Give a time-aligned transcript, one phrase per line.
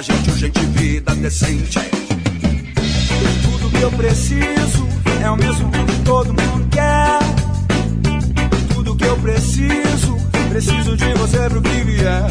[0.00, 1.78] Pra gente urgente vida decente.
[3.42, 4.88] Tudo que eu preciso
[5.22, 7.18] é o mesmo que todo mundo quer.
[8.74, 10.16] Tudo que eu preciso,
[10.48, 12.24] preciso de você pro que vier.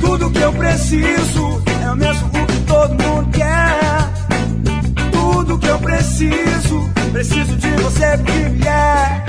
[0.00, 5.10] Tudo que eu preciso é o mesmo que todo mundo quer.
[5.12, 9.24] Tudo que eu preciso, preciso de você pro que vier.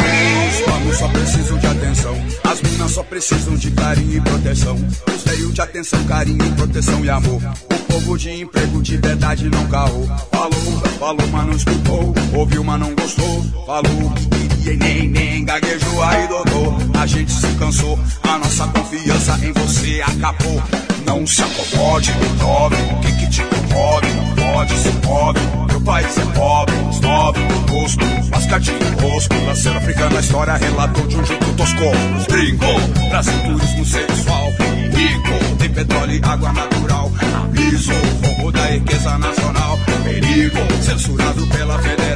[0.66, 2.39] Manos só precisam de atenção.
[2.62, 4.76] As minas só precisam de carinho e proteção.
[4.76, 7.42] Os velhos de atenção, carinho, proteção e amor.
[7.72, 10.06] O povo de emprego de verdade não caô.
[10.30, 12.14] Falou, falou, mas não escutou.
[12.34, 13.44] Ouviu, mas não gostou.
[13.66, 14.14] Falou
[14.66, 16.04] e nem, nem gaguejou.
[16.04, 17.98] Aí, doutor, a gente se cansou.
[18.24, 20.62] A nossa confiança em você acabou.
[21.06, 24.08] Não se acomode, prove o que que te comove.
[24.36, 25.59] Não pode ser pobre.
[25.80, 29.34] Meu país é pobre, os nove, tosco, mascadinho rosco.
[29.46, 31.80] Lanceiro africano, a história relatou de um jeito tosco.
[32.30, 34.50] Gringo, Brasil, turismo sexual.
[34.94, 37.10] Rico, tem petróleo e água natural.
[37.44, 37.94] Aviso,
[38.26, 39.80] roubo da riqueza nacional.
[40.04, 42.09] Perigo, censurado pela federal.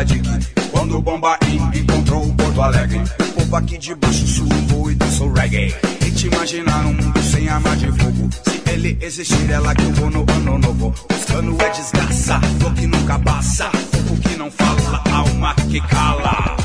[0.00, 0.28] Dique.
[0.70, 3.02] Quando Bombaim encontrou o Porto Alegre.
[3.20, 5.74] O povo aqui de baixo suou e dançou reggae.
[6.06, 8.30] E te imaginar um mundo sem arma de fogo.
[8.42, 10.94] Se ele existir, é lá que eu vou no ano novo.
[11.10, 13.70] Os cano é desgraça, flor que nunca passa.
[13.70, 16.56] Fogo que não fala, alma que cala.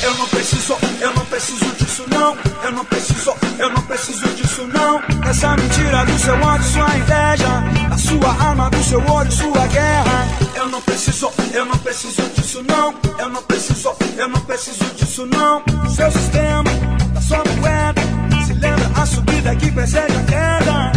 [0.00, 2.53] Eu não preciso, eu não preciso disso não.
[2.64, 5.02] Eu não preciso, eu não preciso disso não.
[5.28, 10.28] Essa mentira do seu ódio, sua inveja, da sua arma, do seu olho, sua guerra.
[10.56, 12.94] Eu não preciso, eu não preciso disso não.
[13.18, 15.62] Eu não preciso, eu não preciso disso não.
[15.62, 16.70] Do seu sistema,
[17.12, 18.00] da sua moeda.
[18.46, 20.93] Se lembra a subida que precede a queda.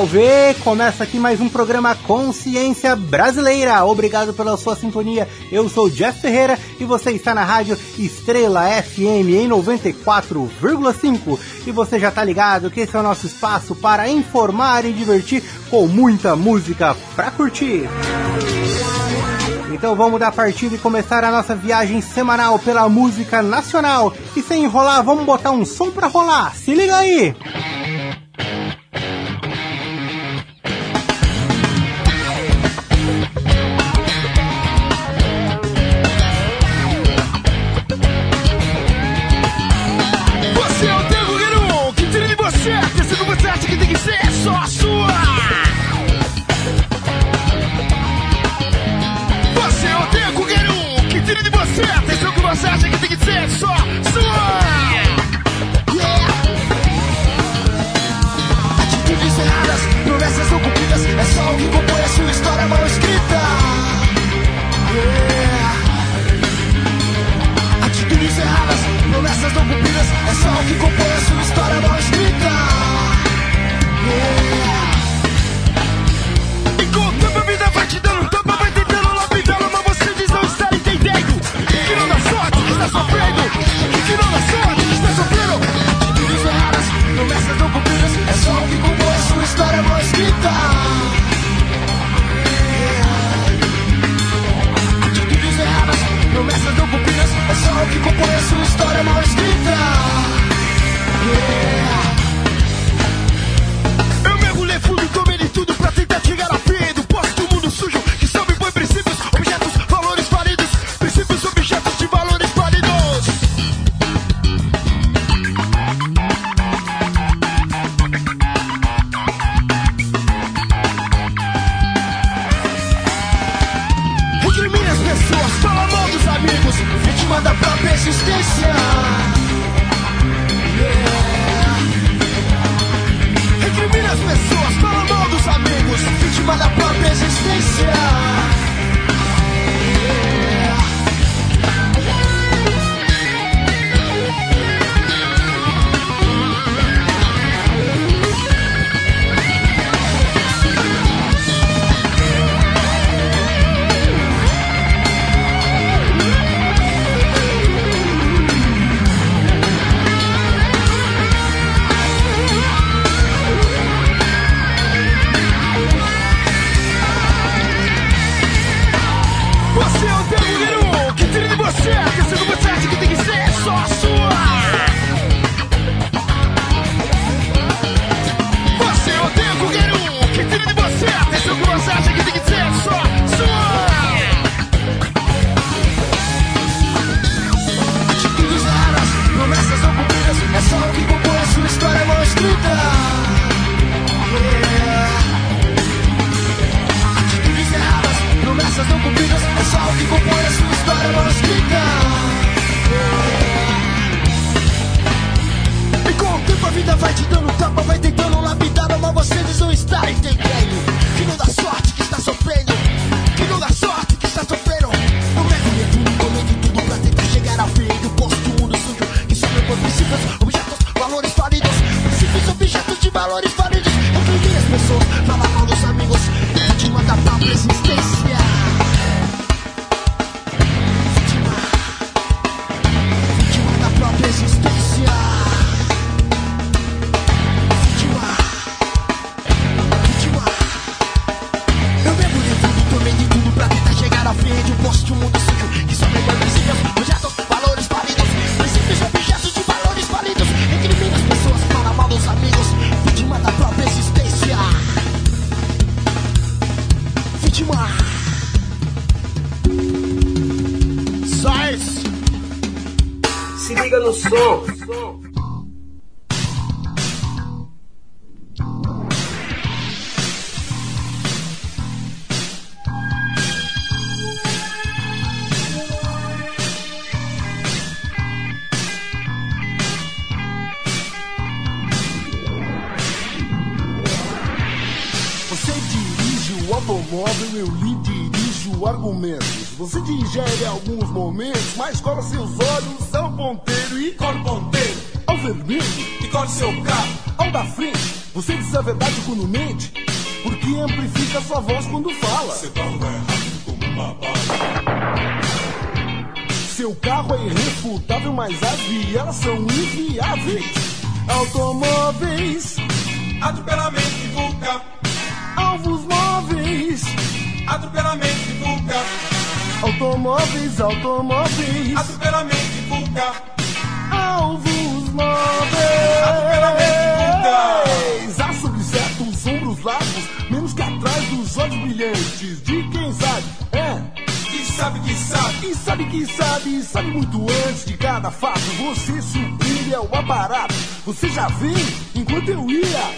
[0.00, 0.54] Salve!
[0.64, 3.84] Começa aqui mais um programa Consciência Brasileira.
[3.84, 5.28] Obrigado pela sua sintonia.
[5.52, 11.38] Eu sou Jeff Ferreira e você está na rádio Estrela FM em 94,5.
[11.66, 15.42] E você já tá ligado que esse é o nosso espaço para informar e divertir
[15.68, 17.86] com muita música pra curtir.
[19.70, 24.14] Então vamos dar partida e começar a nossa viagem semanal pela música nacional.
[24.34, 26.56] E sem enrolar, vamos botar um som pra rolar.
[26.56, 27.34] Se liga aí!
[27.34, 27.79] Você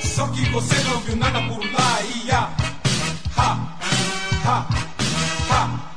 [0.01, 1.99] Só que você não viu nada por lá.
[2.25, 2.49] Ia,
[3.37, 3.79] ha,
[4.45, 4.69] ha,
[5.51, 5.93] ha.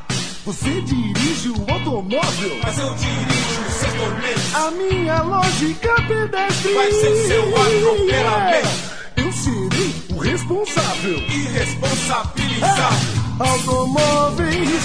[0.46, 4.56] Você dirige o automóvel, mas eu dirijo os tormento.
[4.56, 8.96] A minha lógica pedestre vai ser seu é, atropelamento.
[9.18, 12.96] Eu serei o responsável e responsabilizado.
[13.40, 13.50] É.
[13.50, 14.84] Automóveis,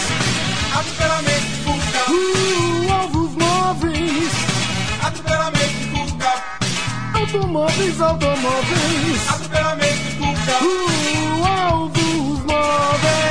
[0.75, 1.71] atropelamento,
[2.09, 4.50] uh, ovos móveis
[7.35, 9.31] automóveis, automóveis.
[9.31, 10.67] Atropelamentos do carro.
[10.67, 13.30] Uh, alvos móveis.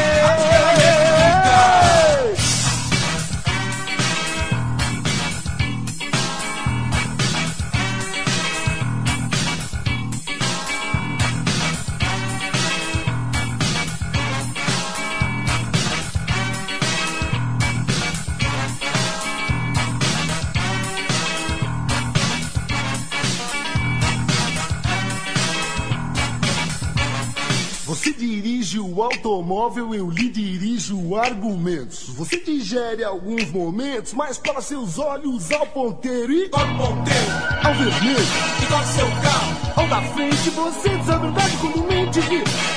[28.69, 32.09] dirijo o automóvel, eu lhe dirijo argumentos.
[32.09, 36.49] Você digere alguns momentos, mas para seus olhos ao ponteiro e.
[36.49, 37.31] Qual ponteiro?
[37.63, 38.27] Ao vermelho.
[38.61, 39.57] E qual seu carro?
[39.75, 42.19] Ao da frente, você diz a verdade quando mente.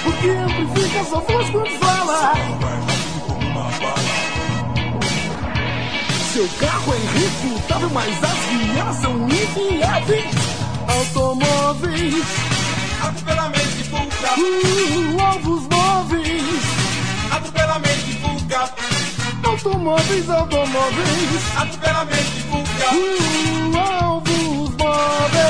[0.03, 2.33] Porque amplifica sua voz quando fala.
[6.33, 10.35] Seu carro é irrefutável, mas as guias são inviáveis.
[10.89, 12.52] Automóveis
[14.23, 16.63] fuga e ovos móveis.
[17.31, 18.75] Atropelamento e fuga.
[19.45, 21.57] Automóveis, automóveis.
[21.57, 22.95] Atropelamento e fuga.
[22.95, 25.43] E ovos móveis.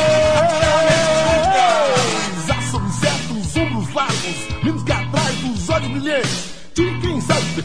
[2.50, 7.42] Aço, insetos, ombros largos, lindos que atrás dos olhos brilhantes quem sabe.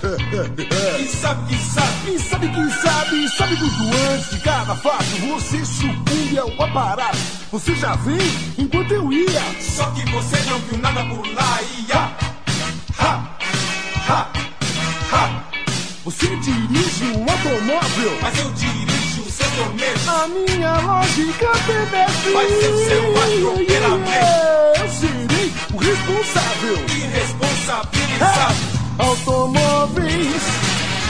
[0.97, 1.87] Quem sabe, quem sabe.
[2.05, 5.05] Quem sabe, quem sabe, sabe tudo antes de cada fato.
[5.05, 7.17] Você sucumbe ao aparato.
[7.51, 8.17] Você já vem
[8.57, 9.41] enquanto eu ia.
[9.61, 11.59] Só que você não viu nada por lá.
[11.87, 12.11] Ia.
[12.99, 13.37] Ha,
[14.09, 14.31] ha,
[15.11, 15.43] ha.
[16.03, 18.19] Você dirige um automóvel.
[18.21, 19.97] Mas eu dirijo o seu torneio.
[20.07, 22.29] A minha lógica obedece.
[22.33, 24.81] Vai ser o seu atropelamento.
[24.81, 26.75] Eu serei o responsável.
[26.89, 28.76] Irresponsabilizado.
[28.99, 30.41] Automóveis,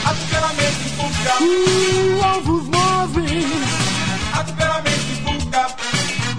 [0.06, 1.34] Atropelamento em fuga.
[1.42, 3.46] uh, alvos móveis.
[4.34, 5.68] Atropelamento em fuga.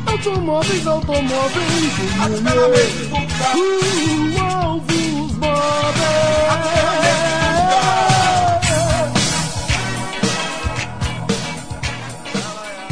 [0.06, 1.92] Automóveis, automóveis.
[2.22, 3.48] Atropelamento em fuga.
[3.56, 5.58] Uh, alvos móveis.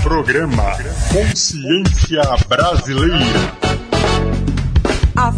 [0.02, 0.76] Programa
[1.12, 3.65] Consciência Brasileira.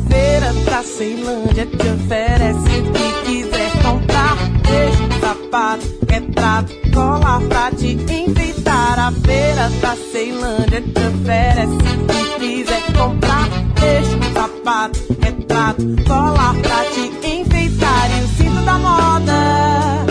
[0.09, 4.37] Feira da Ceilândia te oferece o que quiser comprar.
[4.62, 8.99] Beijo, sapato, retrato, colar pra te enfeitar.
[8.99, 13.49] A feira da Ceilândia te oferece o que quiser comprar.
[13.81, 18.11] Beijo, sapato, retrato, colar pra te enfeitar.
[18.11, 20.07] E o cinto da moda,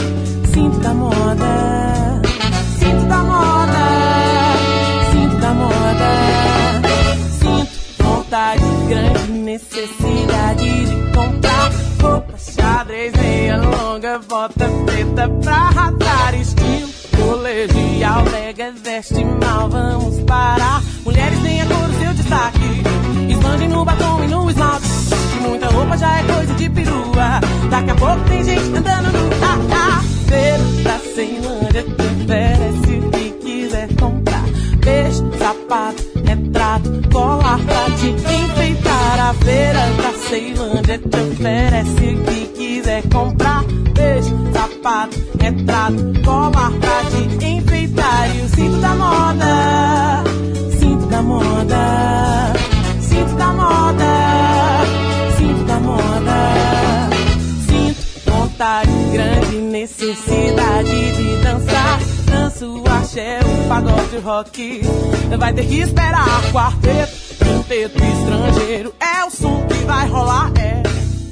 [0.54, 1.87] cinto da moda,
[12.88, 16.88] xadrez, meia longa, bota preta pra ratar estilo.
[17.18, 20.82] Colegial, brega, veste mal, vamos parar.
[21.04, 22.84] Mulheres têm a cor do seu destaque.
[23.30, 24.88] Esbandem no batom e no esmalte.
[25.34, 27.42] Que muita roupa já é coisa de perua.
[27.70, 30.04] Daqui a pouco tem gente andando no ah, ah.
[30.84, 33.17] Da Ceilândia te oferece
[35.48, 39.30] sapato, retrato, colar pra te enfeitar.
[39.30, 43.64] A feira da Ceilândia te oferece o que quiser comprar.
[43.94, 48.36] Beijo, sapato, retrato, colar pra te enfeitar.
[48.36, 50.24] E o cinto da moda,
[50.80, 52.54] cinto da moda,
[53.00, 54.06] cinto da moda,
[55.38, 57.10] cinto da moda.
[57.68, 61.27] Sinto vontade grande, necessidade de.
[63.18, 64.82] Danço axé, o pagode rock.
[65.38, 68.94] Vai ter que esperar quarteto, quinteto estrangeiro.
[69.00, 70.84] É o som que vai rolar, é.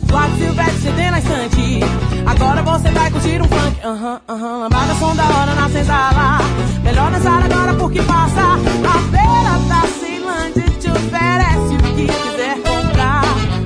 [0.07, 1.79] Flávio Silvestre CD na estante.
[2.25, 3.85] Agora você vai curtir um funk.
[3.85, 6.39] Aham, aham, lambada, som da hora na senzala.
[6.83, 8.41] Melhor dançar agora porque passa.
[8.41, 13.23] A feira da Ceilândia te oferece o que quiser comprar.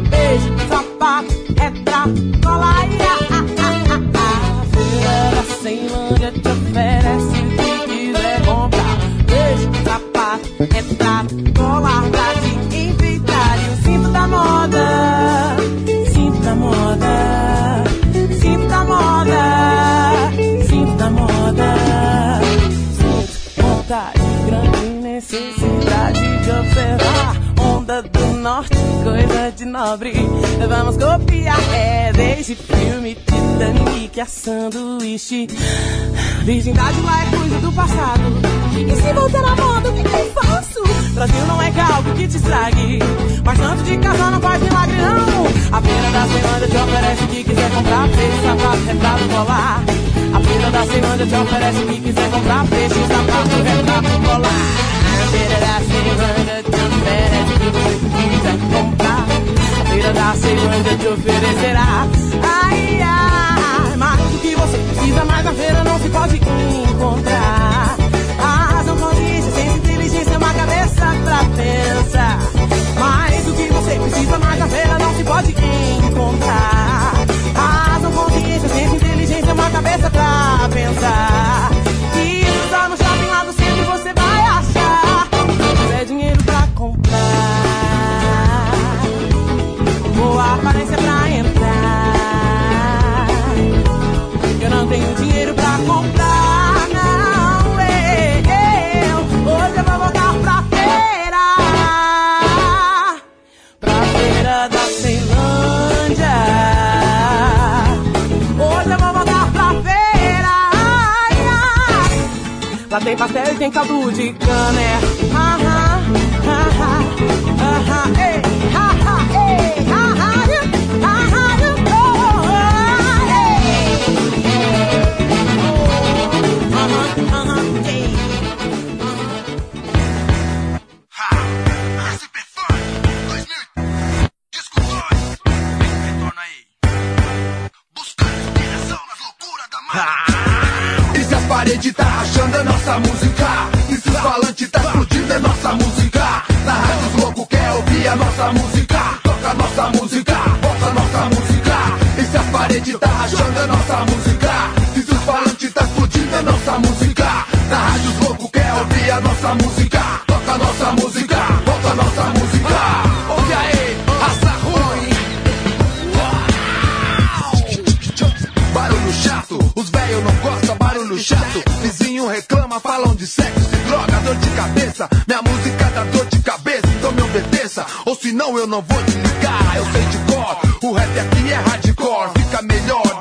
[0.09, 2.87] Beijo, sapato, retrato, cola ah,
[3.31, 3.45] ah,
[4.15, 4.61] ah.
[4.61, 7.78] A feira da Ceilândia te oferece o que
[29.03, 30.13] coisa de nobre.
[30.67, 35.47] Vamos copiar, é desde filme Titanic a sanduíche.
[36.43, 38.23] Virgindade lá é coisa do passado.
[38.75, 40.83] E se voltar à moda, o que, eu faço?
[41.13, 42.99] Brasil não é algo que te estrague.
[43.43, 45.77] Mas tanto de casar não faz milagre, não.
[45.77, 48.07] A feira da Ceilândia te oferece o que quiser comprar.
[48.09, 49.83] Peixe, sapato, retrato, colar.
[50.33, 52.67] A feira da Ceilândia te oferece o que quiser comprar.
[52.67, 54.89] Peixe, sapato, retrato, colar.
[55.19, 56.78] A feira da Ceilândia te
[60.29, 62.07] Da Ceilândia te oferecerá.
[62.43, 67.58] Ai, ai, mais do que você precisa, mas na feira não se pode encontrar.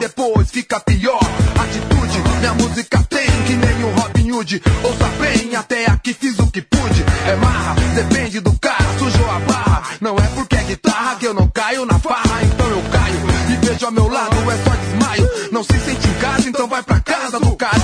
[0.08, 1.20] Depois fica pior.
[1.60, 4.62] Atitude, minha música tem que nem o Robin Hood.
[4.82, 7.04] Ouça bem, até aqui fiz o que pude.
[7.26, 9.82] É marra, depende do cara, sujou a barra.
[10.00, 13.16] Não é porque é guitarra que eu não caio na farra, então eu caio.
[13.50, 15.30] E vejo ao meu lado, é só desmaio.
[15.52, 17.78] Não se sente em casa, então vai pra casa do cara.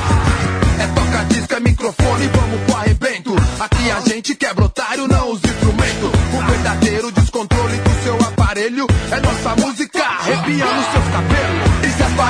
[0.78, 3.34] É toca disco, é microfone, vamos pro arrebento.
[3.60, 6.10] Aqui a gente quebra otário, não os instrumentos.
[6.32, 9.73] O verdadeiro descontrole do seu aparelho é nossa música.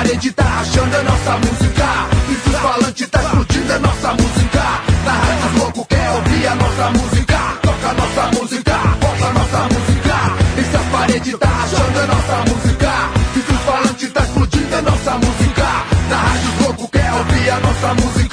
[0.05, 1.85] E paredes tá rachando, é nossa música.
[2.29, 4.63] E os falantes tá explodindo, é nossa música.
[5.03, 7.37] Na rádio os loucos quer ouvir a nossa música.
[7.63, 10.15] Toca nossa música, bota nossa música.
[10.59, 12.91] E se as paredes tá rachando, é nossa música.
[13.35, 15.65] E os falantes tá explodindo, é nossa música.
[16.09, 18.24] Na rádio os loucos quer ouvir a nossa música.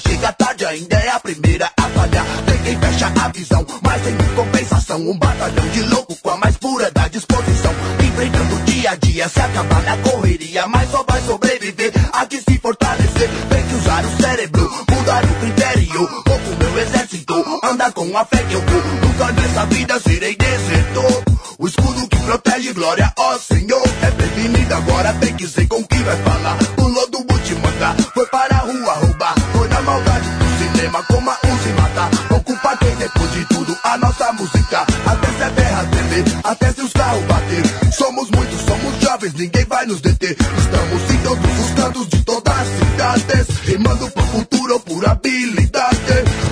[0.00, 2.26] Chega tarde, ainda é a primeira a falhar.
[2.46, 5.00] Tem quem fecha a visão, mas tem compensação.
[5.00, 7.72] Um batalhão de louco com a mais pura da disposição.
[8.00, 12.58] Enfrentando dia a dia, se acabar na correria, mas só vai sobreviver a que se
[12.58, 13.30] fortalecer.
[13.48, 16.22] Tem que usar o cérebro, mudar o critério.
[16.26, 18.82] Vou com meu exército, andar com a fé que eu vou.
[19.02, 21.22] Nunca nessa vida serei desertor.
[21.58, 23.82] O escudo que protege, glória, ó Senhor.
[24.02, 26.65] É prevenido agora, tem que ser com quem vai falar.
[36.46, 37.92] Até se os carros bater.
[37.92, 40.36] Somos muitos, somos jovens, ninguém vai nos deter.
[40.58, 43.58] Estamos em todos os cantos de todas as cidades.
[43.64, 45.96] Rimando por cultura ou por habilidade.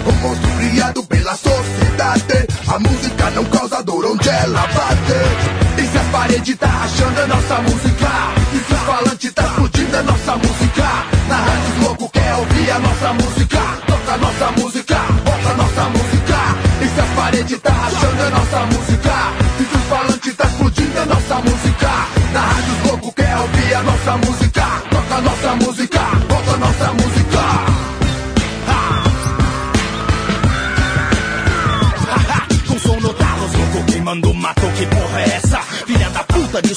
[0.06, 2.48] Um monstro criado pela sociedade.
[2.66, 5.80] A música não causa dor onde ela bate.
[5.80, 8.10] E se as paredes tá rachando é nossa música.
[8.52, 10.84] E se os falantes tá explodindo é nossa música.
[11.28, 13.60] Na rádio os loucos quer ouvir a nossa música.
[13.86, 16.36] Toca nossa música, bota nossa música.
[16.82, 19.43] E se as paredes tá rachando é nossa música.
[19.74, 21.90] E falantes tá explodindo é nossa música.
[22.32, 24.53] Na rádio os loucos quer ouvir a nossa música.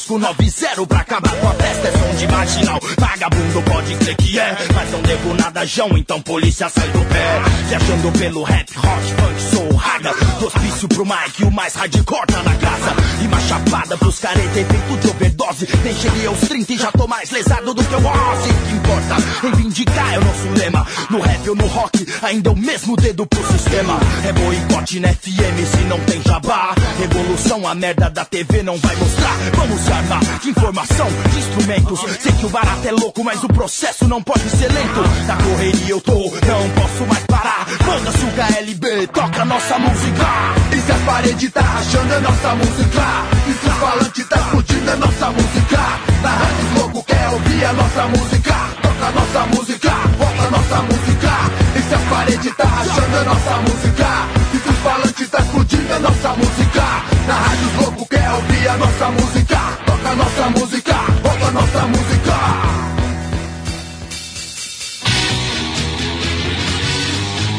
[0.07, 2.79] Disco 90 pra acabar com a festa, é som de marginal.
[2.97, 7.41] Vagabundo pode crer que é, mas não devo nada, João, então polícia sai do pé.
[7.67, 10.13] Viajando pelo rap, rock, funk, soul, raga.
[10.39, 12.95] Do hospício pro Mike, o mais hardcore tá na casa.
[13.21, 15.67] E uma chapada pros careta, efeito de overdose.
[15.99, 18.53] Cheguei aos 30 e já tô mais lesado do que o Ozzy.
[18.67, 20.87] Que importa, reivindicar é o nosso lema.
[21.09, 23.99] No rap ou no rock, ainda é o mesmo dedo pro sistema.
[24.25, 26.73] É boicote na FM se não tem jabá.
[26.97, 29.37] Revolução, a merda da TV não vai mostrar.
[29.55, 31.99] Vamos se armar de informação, de instrumentos.
[32.21, 35.01] Sei que o barato é louco, mas o processo não pode ser lento.
[35.25, 37.65] Na correria eu tô, não posso mais parar.
[37.83, 40.27] Foda-se o KLB, toca nossa música.
[40.75, 43.03] E se as paredes tá rachando é nossa música.
[43.47, 45.77] E se os falantes tá explodindo é nossa música.
[46.21, 48.55] Na rádio os loucos quer ouvir a nossa música.
[48.81, 51.31] Toca nossa música, bota nossa música.
[51.75, 54.07] E se as paredes tá rachando é nossa música.
[54.53, 56.83] E se os falantes tá explodindo é nossa música.
[57.27, 59.86] Na rádio os loucos quer ouvir a nossa música.
[59.97, 62.33] Toca nossa música, bota nossa música.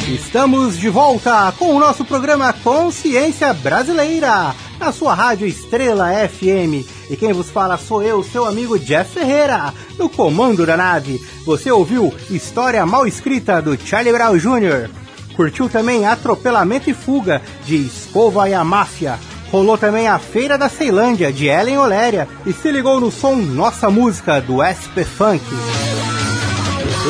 [0.08, 6.86] Estamos de volta com o nosso programa Consciência Brasileira, na sua rádio Estrela FM.
[7.10, 11.20] E quem vos fala sou eu, seu amigo Jeff Ferreira, no comando da nave.
[11.44, 14.90] Você ouviu História Mal Escrita do Charlie Brown Jr.
[15.34, 19.18] Curtiu também Atropelamento e Fuga de Escova e a Máfia.
[19.50, 23.88] Rolou também a Feira da Ceilândia de Ellen Oléria e se ligou no som Nossa
[23.88, 25.44] Música do SP Funk.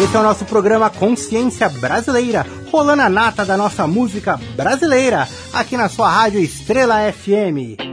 [0.02, 5.76] Esse é o nosso programa Consciência Brasileira, rolando a nata da nossa música brasileira, aqui
[5.76, 7.87] na sua rádio Estrela FM.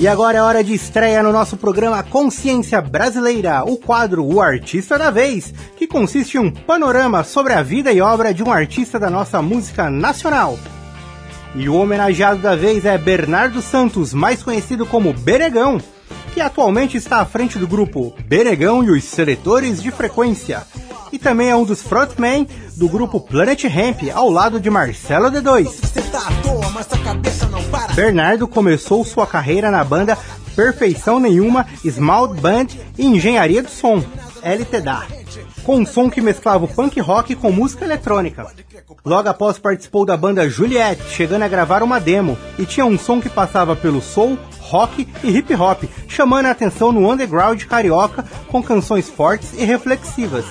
[0.00, 4.98] E agora é hora de estreia no nosso programa Consciência Brasileira, o quadro O Artista
[4.98, 8.98] da Vez, que consiste em um panorama sobre a vida e obra de um artista
[8.98, 10.58] da nossa música nacional.
[11.54, 15.78] E o homenageado da vez é Bernardo Santos, mais conhecido como Benegão,
[16.32, 20.62] que atualmente está à frente do grupo Benegão e os Seletores de Frequência.
[21.12, 25.68] E também é um dos frontmen do grupo Planet Ramp, ao lado de Marcelo D2.
[27.94, 30.16] Bernardo começou sua carreira na banda
[30.54, 34.02] Perfeição Nenhuma Small Band e Engenharia do Som,
[34.42, 35.06] LTDA,
[35.64, 38.46] com um som que mesclava o punk rock com música eletrônica.
[39.04, 43.20] Logo após participou da banda Juliette, chegando a gravar uma demo, e tinha um som
[43.20, 48.62] que passava pelo soul, rock e hip hop, chamando a atenção no underground carioca com
[48.62, 50.44] canções fortes e reflexivas.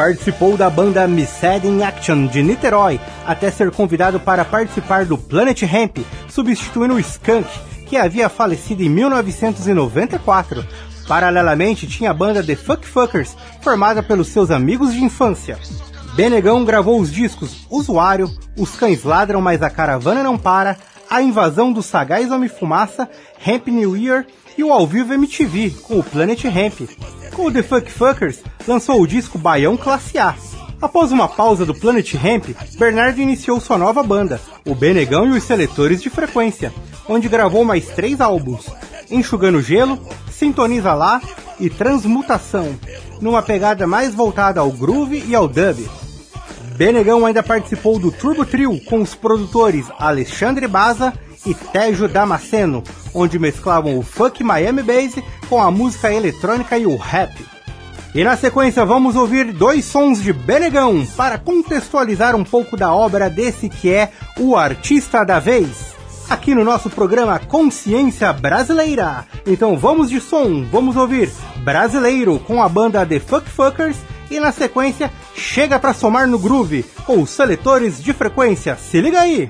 [0.00, 5.60] Participou da banda Missed in Action de Niterói, até ser convidado para participar do Planet
[5.64, 7.46] Ramp, substituindo o Skunk,
[7.84, 10.66] que havia falecido em 1994.
[11.06, 15.58] Paralelamente, tinha a banda The Fuck Fuckers, formada pelos seus amigos de infância.
[16.14, 20.78] Benegão gravou os discos Usuário, Os Cães Ladram, mas a Caravana Não Para,
[21.10, 23.06] A Invasão dos Sagais Homem Fumaça,
[23.38, 24.24] Ramp New Year
[24.60, 26.82] e o Ao Vivo MTV, com o Planet Ramp.
[27.34, 30.34] Com o The Fuck Fuckers, lançou o disco Baião Classe A.
[30.82, 35.44] Após uma pausa do Planet Ramp, Bernardo iniciou sua nova banda, o Benegão e os
[35.44, 36.74] Seletores de Frequência,
[37.08, 38.66] onde gravou mais três álbuns,
[39.10, 39.98] Enxugando Gelo,
[40.30, 41.22] Sintoniza Lá
[41.58, 42.78] e Transmutação,
[43.18, 45.88] numa pegada mais voltada ao groove e ao dub.
[46.76, 51.14] Benegão ainda participou do Turbo Trio com os produtores Alexandre Baza
[51.46, 52.82] e Tejo Damasceno,
[53.14, 57.34] onde mesclavam o funk Miami Bass com a música eletrônica e o rap.
[58.14, 63.30] E na sequência vamos ouvir dois sons de Benegão para contextualizar um pouco da obra
[63.30, 65.94] desse que é o artista da vez.
[66.28, 69.26] Aqui no nosso programa Consciência Brasileira.
[69.46, 73.96] Então vamos de som, vamos ouvir Brasileiro com a banda The Fuck Fuckers
[74.30, 78.76] e na sequência chega para somar no groove com os seletores de frequência.
[78.76, 79.48] Se liga aí!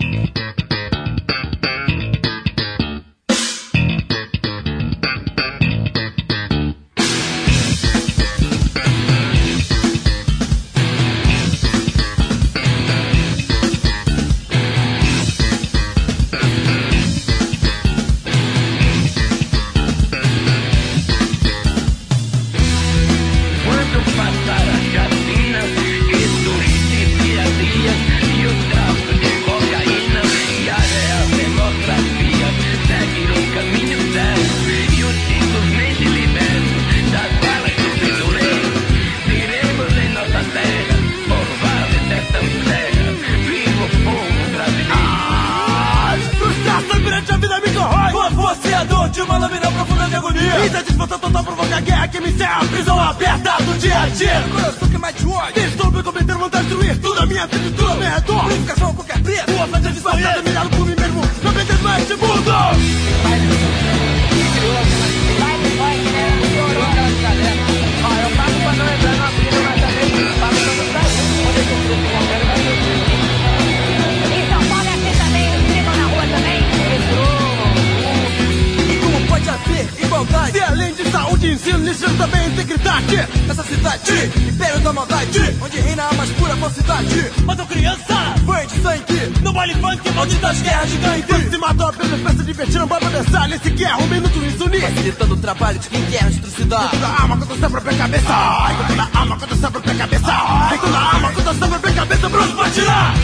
[87.00, 92.20] Falsidade Matou criança, banho de sangue No baile funk, malditas guerras gigantes Se matou apenas
[92.20, 95.78] pra se divertir, não vai pensar Nesse guerra, um minuto isso unir Facilitando o trabalho
[95.78, 99.70] de quem quer atrocidade Toda alma contra sua própria cabeça Ai, toda alma contra sua
[99.70, 103.14] própria cabeça Ai, toda alma contra sua própria cabeça Pronto pra tirar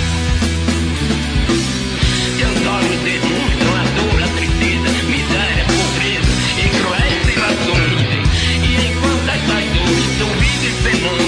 [2.37, 8.29] Seus olhos demonstram a dor, a tristeza, miséria, pobreza e cruéis privações.
[8.63, 11.26] E enquanto essas dores são vidas penando, vão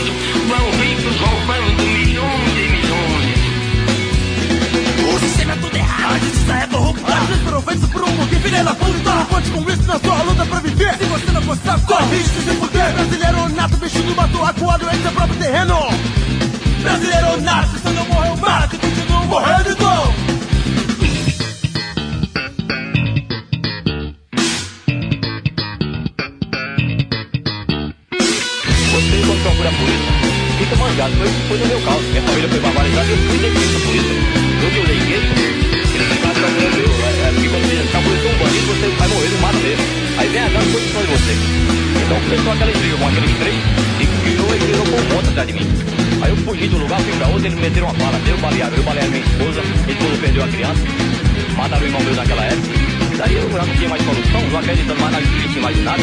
[6.49, 9.25] errado, a justiça é corrupta Vocês foram feitos por um pouquinho, filha da puta Então
[9.27, 12.51] conte com isso na sua luta pra viver Se você não gostar, corre risco de
[12.57, 15.89] fuder Brasileiro nato, vestido mato, acuado em seu próprio terreno
[16.83, 20.29] Brasileiro nato, se não morreu, mata E continua morrendo então
[29.49, 30.13] procura polícia,
[30.59, 31.13] fica manjado.
[31.15, 32.03] Foi, foi no meu caso.
[32.03, 34.15] Minha família foi barbarizada e eu fui demitido da polícia.
[34.63, 35.38] Eu violei isso,
[36.47, 36.89] eu.
[36.99, 39.85] É, é, porque você caburizou um bandido, você vai morrer, não mata mesmo.
[40.19, 41.33] Aí vem a em cima de você.
[42.05, 43.63] Então começou aquela intriga com aqueles três
[44.01, 45.67] e virou e virou por um atrás de mim.
[46.23, 48.21] Aí eu fugi do lugar, fui pra outro, eles me meteram uma bala.
[48.27, 50.83] Eu balearam, eu balearam minha esposa, minha esposa perdeu a criança,
[51.57, 52.69] mataram o irmão meu naquela época.
[53.19, 56.03] Daí eu não tinha mais solução, não acreditando mais na justiça e mais nada.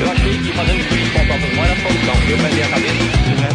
[0.00, 2.14] Eu achei que fazendo juiz com próprias mãos era a solução.
[2.28, 2.94] Eu perdi a cabeça,
[3.40, 3.48] né?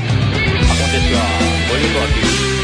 [0.72, 2.57] Aconteceu a coisa, eu tô aqui.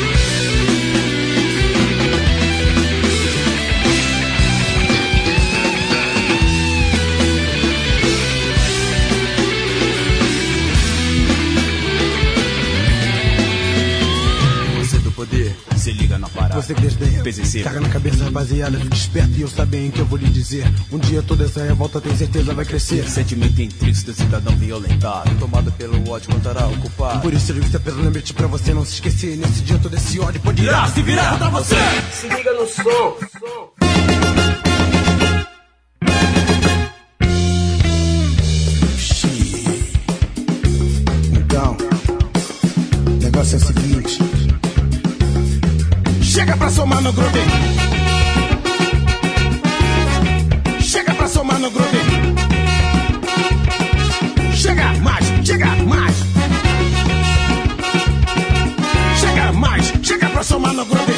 [16.63, 17.61] Você que desdenha, PCC.
[17.61, 20.65] caga na cabeça rapaziada, fica esperto e eu sabem que eu vou lhe dizer.
[20.93, 23.03] Um dia toda essa revolta tem certeza vai crescer.
[23.09, 25.29] Sentimento intrínseco do cidadão violentado.
[25.37, 27.19] Tomado pelo ódio, contará o culpado.
[27.19, 29.35] Por isso eu digo que tá pelo lembrete pra você não se esquecer.
[29.35, 31.75] Nesse dia todo esse ódio pode irá se virar contra você.
[32.13, 33.17] Se liga no som.
[46.63, 47.41] Pra somar no groove.
[50.79, 51.99] Chega pra somar no groove.
[54.55, 56.15] Chega mais, chega mais.
[59.19, 61.13] Chega mais, chega pra somar no groove.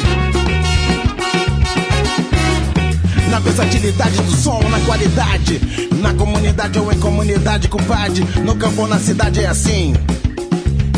[3.30, 5.60] Na versatilidade do som, na qualidade.
[6.00, 8.26] Na comunidade ou em comunidade, compadre.
[8.44, 9.94] No campo ou na cidade é assim.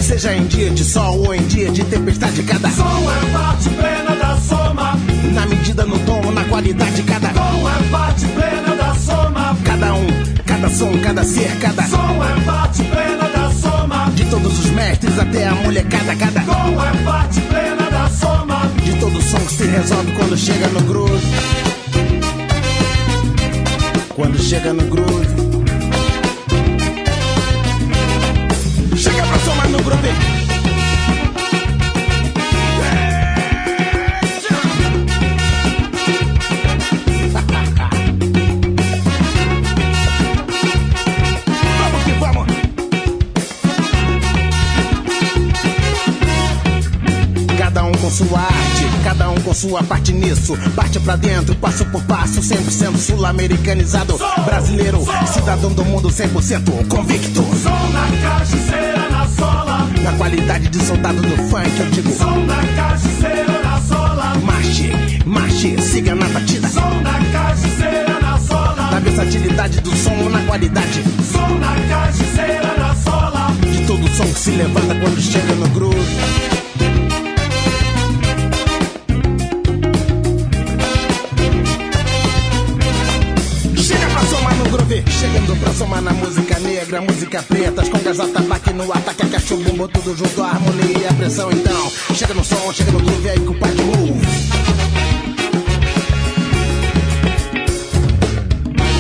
[0.01, 4.08] Seja em dia de sol ou em dia de tempestade, cada som é parte plena.
[5.33, 9.57] Na medida, no tom, na qualidade, cada som é parte plena da soma.
[9.64, 10.07] Cada um,
[10.45, 14.11] cada som, cada ser, cada som é parte plena da soma.
[14.14, 18.71] De todos os mestres até a molecada, cada som é parte plena da soma.
[18.83, 21.27] De todo som que se resolve quando chega no groove.
[24.14, 25.27] Quando chega no groove.
[28.97, 30.38] Chega pra somar no groove.
[48.18, 50.59] Sua arte, cada um com sua parte nisso.
[50.74, 54.18] Parte pra dentro, passo por passo, 100% sul-americanizado.
[54.44, 57.42] Brasileiro, cidadão do mundo 100% convicto.
[57.62, 59.88] Som na cachaceira na sola.
[60.02, 62.12] Na qualidade de soldado do funk, eu digo.
[62.12, 64.35] Som na cachaceira na sola.
[64.42, 64.92] Marche,
[65.24, 66.68] marche, siga na batida.
[66.68, 68.90] Som na cachaceira na sola.
[68.90, 71.04] Na versatilidade do som, na qualidade.
[71.31, 73.52] Som na cachaceira na sola.
[73.62, 76.67] De todo som que se levanta quando chega no groove.
[85.79, 90.42] Somar na música negra, música preta, as congas atabaque no ataque, a cachumbo, tudo junto,
[90.42, 91.51] a harmonia e a pressão.
[91.53, 94.21] Então, chega no som, chega no groove, aí compadre, move.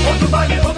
[0.08, 0.77] Outro baile, outra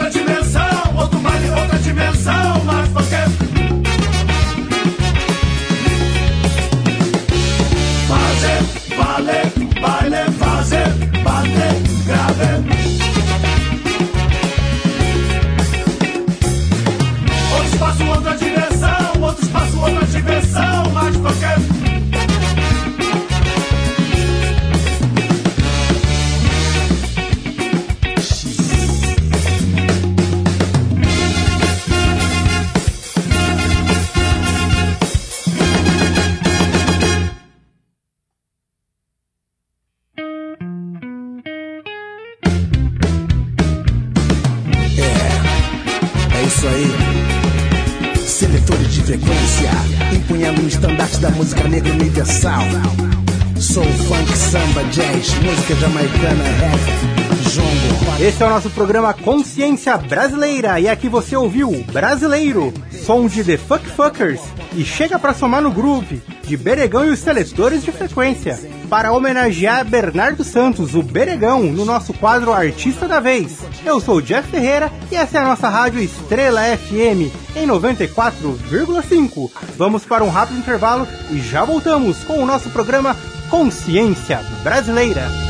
[55.70, 58.22] música jamaicana, rap, jongo.
[58.22, 62.72] Esse é o nosso programa Consciência Brasileira e aqui você ouviu Brasileiro,
[63.04, 64.40] som de The Fuck Fuckers
[64.74, 69.84] e Chega Pra Somar no Groove, de Beregão e os Seletores de Frequência, para homenagear
[69.84, 73.58] Bernardo Santos, o Beregão, no nosso quadro Artista da Vez.
[73.84, 79.50] Eu sou o Jeff Ferreira e essa é a nossa rádio Estrela FM em 94,5.
[79.76, 83.16] Vamos para um rápido intervalo e já voltamos com o nosso programa
[83.48, 85.49] Consciência Brasileira.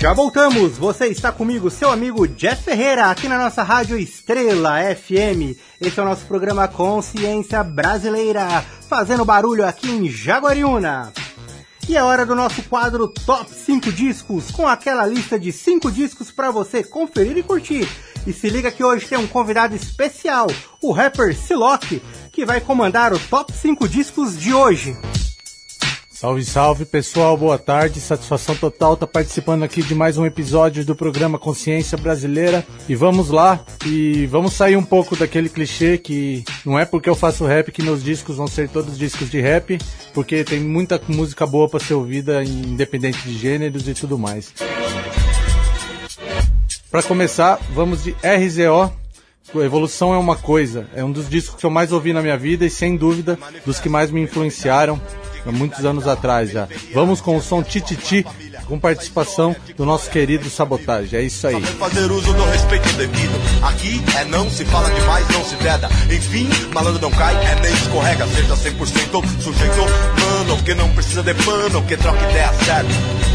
[0.00, 5.58] Já voltamos, você está comigo, seu amigo Jeff Ferreira, aqui na nossa rádio Estrela FM.
[5.80, 11.12] Esse é o nosso programa Consciência Brasileira, fazendo barulho aqui em Jaguariúna.
[11.88, 16.30] E é hora do nosso quadro Top 5 Discos, com aquela lista de 5 discos
[16.30, 17.88] para você conferir e curtir.
[18.24, 20.46] E se liga que hoje tem um convidado especial,
[20.80, 24.96] o rapper Silock, que que vai comandar o Top 5 Discos de hoje.
[26.18, 28.00] Salve, salve pessoal, boa tarde.
[28.00, 32.66] Satisfação total estar tá participando aqui de mais um episódio do programa Consciência Brasileira.
[32.88, 37.14] E vamos lá, e vamos sair um pouco daquele clichê que não é porque eu
[37.14, 39.78] faço rap que meus discos vão ser todos discos de rap,
[40.12, 44.52] porque tem muita música boa para ser ouvida, independente de gêneros e tudo mais.
[46.90, 48.92] Para começar, vamos de RZO.
[49.54, 52.66] Evolução é uma coisa, é um dos discos que eu mais ouvi na minha vida
[52.66, 55.00] e sem dúvida dos que mais me influenciaram
[55.48, 56.68] há muitos anos atrás já.
[56.92, 58.24] Vamos com o som Tititi,
[58.66, 61.18] com participação do nosso querido Sabotagem.
[61.18, 61.60] É isso aí.
[61.62, 63.32] Fazer uso do respeito devido.
[63.62, 65.88] Aqui é não, se fala demais, não se veda.
[66.10, 68.26] Enfim, malandro não cai, é nem escorrega.
[68.28, 69.80] Seja 100% sujeito,
[70.20, 72.92] mano, que não precisa de pano, que troca ideia certa.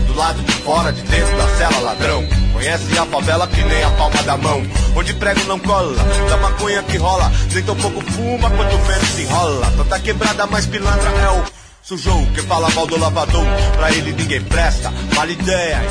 [0.07, 2.23] Do lado de fora, de dentro da cela, ladrão.
[2.53, 4.63] Conhece a favela que nem a palma da mão.
[4.95, 5.95] Onde prego não cola,
[6.29, 7.31] da maconha que rola.
[7.51, 9.73] Nem tão pouco fuma, quanto menos se enrola.
[9.75, 13.43] Tanta quebrada, mais pilantra é o Sujou, que fala mal do lavador,
[13.75, 15.81] pra ele ninguém presta, mal ideia.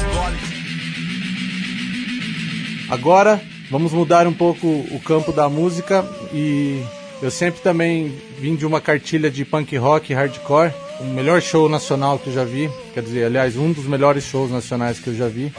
[2.89, 3.39] Agora
[3.71, 6.03] vamos mudar um pouco o campo da música
[6.33, 6.83] e
[7.21, 12.19] eu sempre também vim de uma cartilha de punk rock hardcore, o melhor show nacional
[12.19, 15.29] que eu já vi, quer dizer, aliás, um dos melhores shows nacionais que eu já
[15.29, 15.53] vi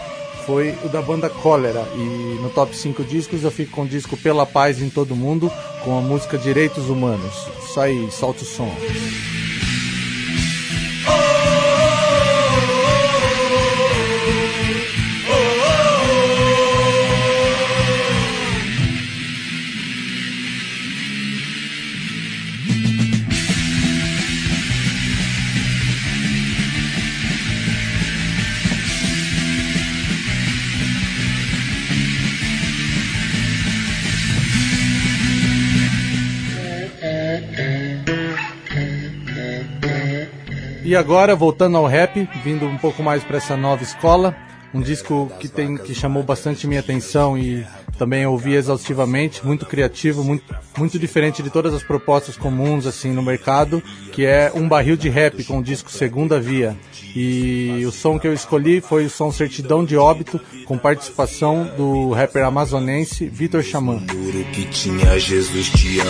[0.48, 1.86] foi o da banda Cólera.
[1.96, 5.52] E no top 5 discos eu fico com o disco Pela Paz em Todo Mundo,
[5.84, 7.36] com a música Direitos Humanos.
[7.63, 8.76] Isso aí, solta o som.
[40.84, 44.36] E agora, voltando ao rap, vindo um pouco mais para essa nova escola,
[44.74, 47.65] um disco que tem que chamou bastante minha atenção e
[47.97, 50.43] também ouvi exaustivamente, muito criativo, muito,
[50.77, 55.10] muito diferente de todas as propostas comuns assim no mercado, que é um barril de
[55.10, 56.75] rap com o disco Segunda Via.
[57.15, 62.12] E o som que eu escolhi foi o som Certidão de Óbito, com participação do
[62.12, 64.01] rapper amazonense Vitor Xamã.
[64.53, 66.10] que tinha Jesus te ama.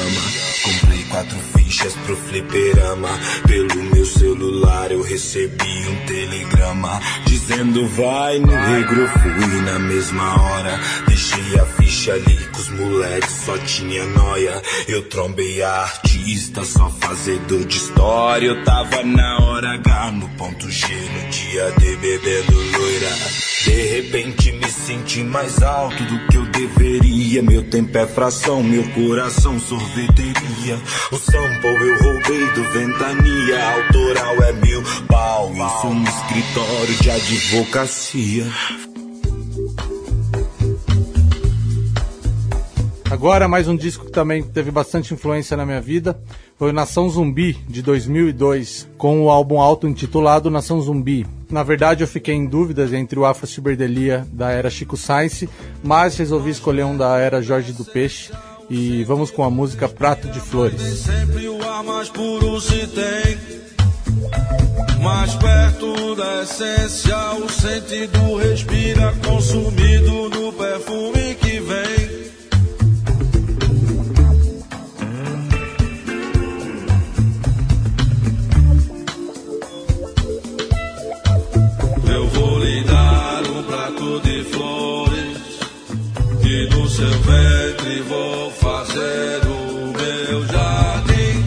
[0.63, 3.09] Comprei quatro fichas pro fliperama.
[3.45, 9.07] Pelo meu celular eu recebi um telegrama dizendo vai no regro.
[9.07, 14.61] Fui na mesma hora, deixei a ficha ali com os moleques, só tinha noia.
[14.87, 18.47] Eu trombei a artista, só fazedor de história.
[18.47, 23.09] Eu tava na hora H, no ponto G, no dia D, bebendo loira.
[23.63, 27.41] De repente me senti mais alto do que eu deveria.
[27.41, 30.79] Meu tempo é fração, meu coração sorveteria.
[31.11, 35.51] O sample eu roubei do Ventania, autoral é mil pau.
[35.53, 38.92] Isso no escritório de advocacia.
[43.13, 46.19] Agora, mais um disco que também teve bastante influência na minha vida
[46.57, 51.23] foi Nação Zumbi, de 2002, com o álbum auto-intitulado Nação Zumbi.
[51.47, 55.47] Na verdade, eu fiquei em dúvidas entre o Afro Ciberdelia da era Chico Science,
[55.83, 58.31] mas resolvi escolher um da era Jorge do Peixe.
[58.67, 60.81] E vamos com a música Prato de Flores.
[60.81, 63.37] Sempre o ar mais puro se tem.
[65.03, 72.02] Mais perto da essência, o sentido respira, consumido no perfume que vem.
[86.93, 91.43] Seu ventre vou fazer o meu jardim.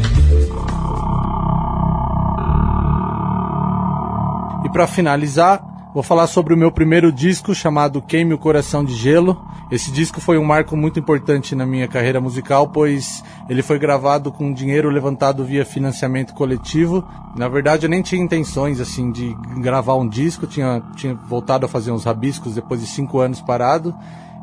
[4.65, 8.93] E para finalizar, vou falar sobre o meu primeiro disco chamado Queime o Coração de
[8.93, 9.41] Gelo.
[9.71, 14.33] Esse disco foi um marco muito importante na minha carreira musical, pois ele foi gravado
[14.33, 17.05] com dinheiro levantado via financiamento coletivo.
[17.37, 21.69] Na verdade, eu nem tinha intenções assim de gravar um disco, tinha, tinha voltado a
[21.69, 23.95] fazer uns rabiscos depois de cinco anos parado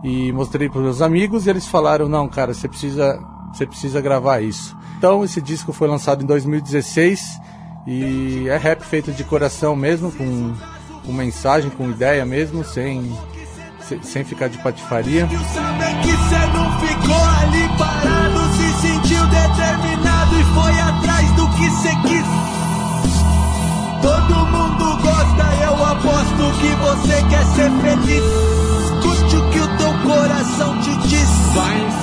[0.03, 3.19] e mostrei para meus amigos e eles falaram: não, cara, você precisa,
[3.53, 4.75] você precisa gravar isso.
[4.97, 7.39] Então, esse disco foi lançado em 2016
[7.87, 10.53] e é rap feito de coração mesmo, com,
[11.05, 13.17] com mensagem, com ideia mesmo, sem,
[14.01, 15.27] sem, ficar de patifaria.
[24.01, 28.62] Todo mundo gosta, eu aposto que você quer ser feliz.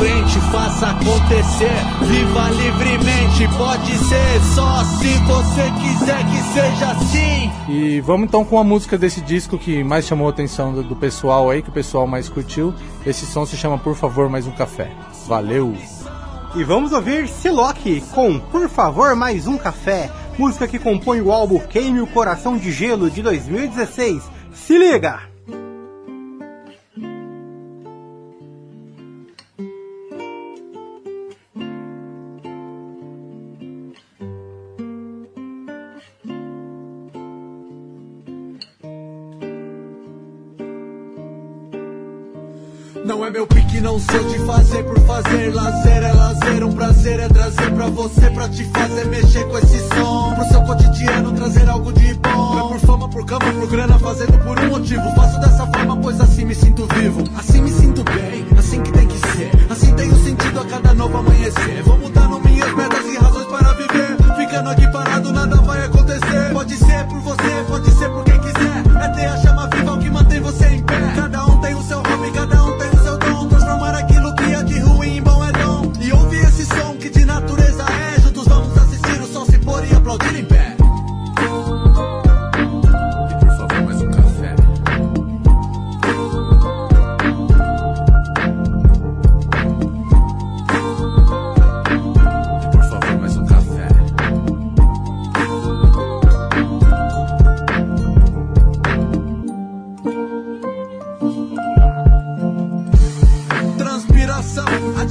[0.00, 1.76] Frente, faça acontecer.
[2.06, 7.52] Viva livremente, pode ser só se você quiser que seja assim.
[7.68, 10.96] E vamos então com a música desse disco que mais chamou a atenção do, do
[10.96, 12.72] pessoal aí, que o pessoal mais curtiu.
[13.04, 14.90] Esse som se chama Por Favor Mais Um Café.
[15.26, 15.76] Valeu!
[16.56, 21.58] E vamos ouvir Silock com Por Favor Mais Um Café, música que compõe o álbum
[21.58, 24.22] Queime o Coração de Gelo de 2016.
[24.54, 25.29] Se liga!
[44.00, 45.54] Sou de fazer por fazer.
[45.54, 49.78] Lazer é lazer, um prazer é trazer pra você, pra te fazer mexer com esse
[49.88, 50.34] som.
[50.34, 52.54] Pro seu cotidiano trazer algo de bom.
[52.54, 55.02] Não é por fama, por cama, por grana, fazendo por um motivo.
[55.14, 57.24] Faço dessa forma, pois assim me sinto vivo.
[57.36, 59.50] Assim me sinto bem, assim que tem que ser.
[59.70, 61.82] Assim tenho sentido a cada novo amanhecer.
[61.84, 64.16] Vou mudando minhas metas e razões para viver.
[64.36, 66.52] Ficando aqui parado, nada vai acontecer.
[66.52, 69.04] Pode ser por você, pode ser por quem quiser.
[69.04, 71.12] É ter a chama viva o que mantém você em pé.
[71.16, 71.99] Cada um tem o seu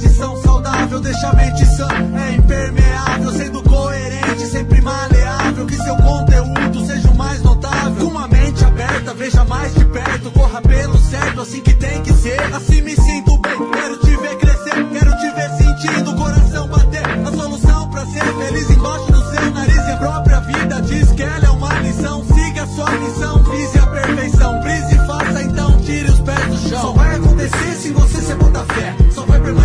[0.00, 1.88] adição saudável, deixa a mente sã.
[2.16, 5.66] É impermeável, sendo coerente, sempre maleável.
[5.66, 8.10] Que seu conteúdo seja o mais notável.
[8.10, 10.30] Com a mente aberta, veja mais de perto.
[10.30, 12.40] Corra pelo certo, assim que tem que ser.
[12.54, 14.88] Assim me sinto bem, quero te ver crescer.
[14.90, 17.04] Quero te ver sentindo o coração bater.
[17.06, 19.76] A solução pra ser feliz embaixo do seu nariz.
[19.76, 21.49] E a própria vida diz que ela é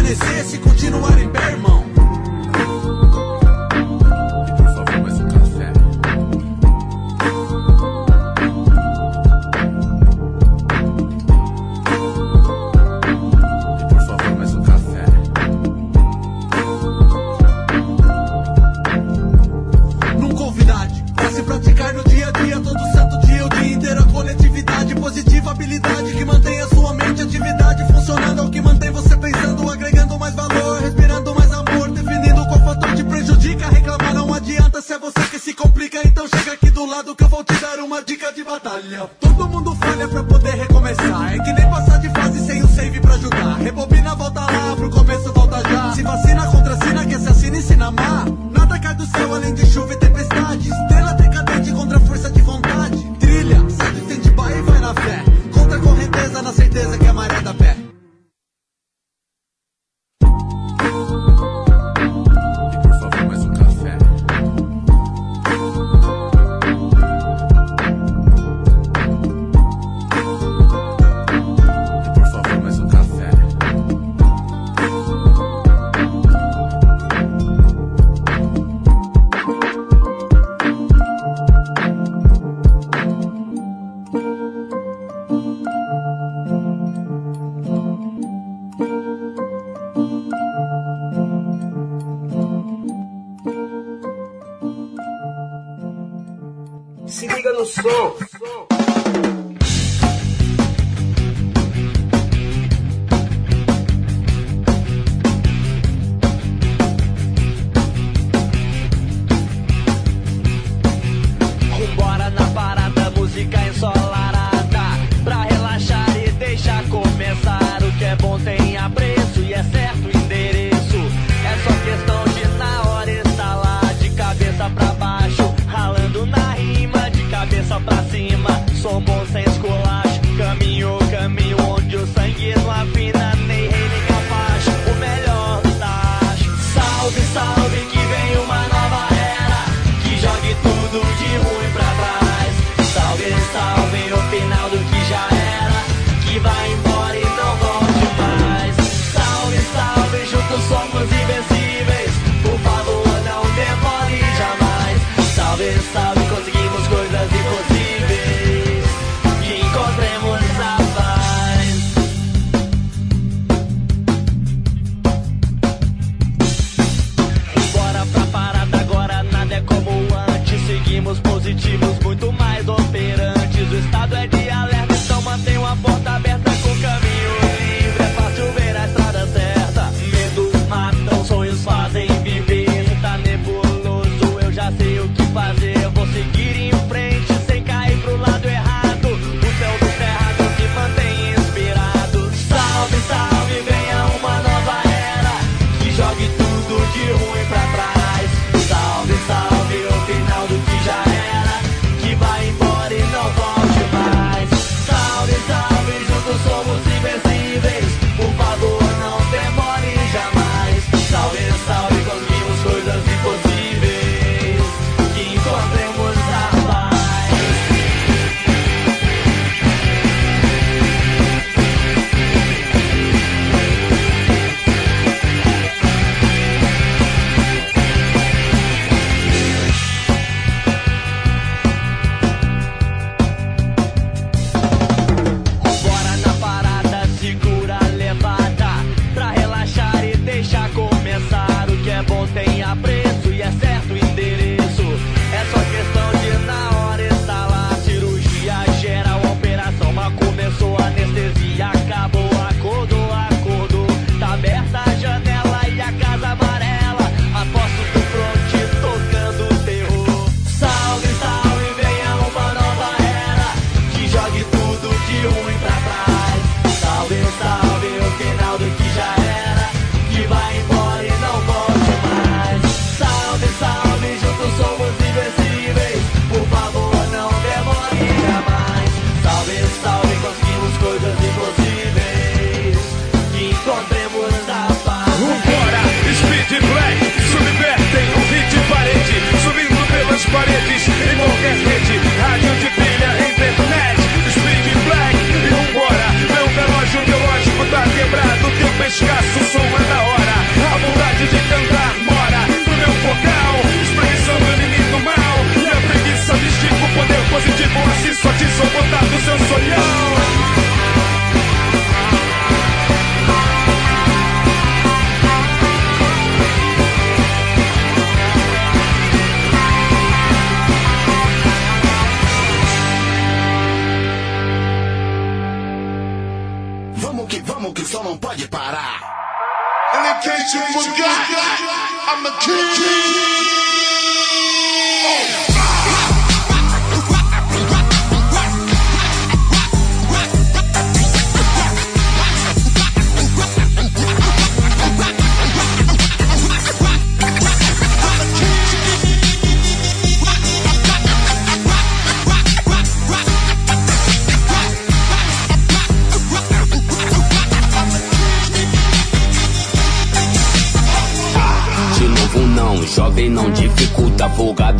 [0.05, 1.54] permanecer se continuar em pé,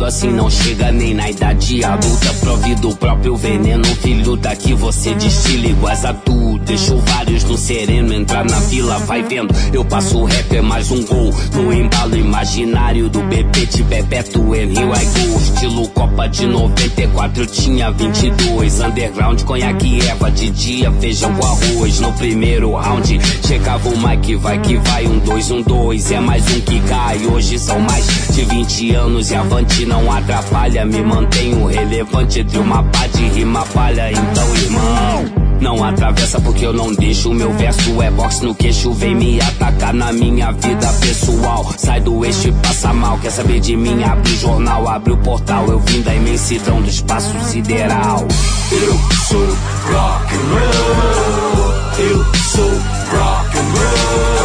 [0.06, 2.32] assim não chega nem na idade adulta.
[2.40, 6.35] Prove do próprio veneno, filho daqui você destila iguais a tu
[6.66, 9.54] Deixou vários no sereno, entrar na fila, vai vendo.
[9.72, 11.32] Eu passo o rap, é mais um gol.
[11.54, 13.22] No embalo imaginário do
[13.66, 20.00] de Bebeto em Rio I go Estilo Copa de 94, eu tinha 22 Underground, conhaque
[20.08, 22.00] erva de dia, feijão com arroz.
[22.00, 26.42] No primeiro round, chegava o Mike, vai que vai Um dois, um dois, é mais
[26.52, 29.30] um que cai Hoje são mais de 20 anos.
[29.30, 32.40] E avante não atrapalha Me mantenho relevante.
[32.40, 37.32] Entre uma pá de rima palha Então irmão não atravessa porque eu não deixo.
[37.32, 38.92] Meu verso é box no queixo.
[38.92, 41.72] Vem me atacar na minha vida pessoal.
[41.76, 43.18] Sai do eixo e passa mal.
[43.18, 44.02] Quer saber de mim?
[44.02, 45.66] Abre o jornal, abre o portal.
[45.68, 48.26] Eu vim da imensidão do espaço sideral.
[48.72, 49.46] Eu sou
[49.92, 51.76] rock and roll.
[51.98, 54.35] Eu sou rock and roll.